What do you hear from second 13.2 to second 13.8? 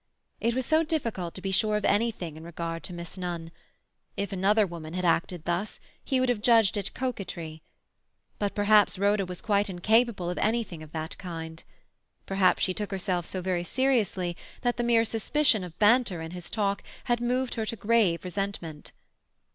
so very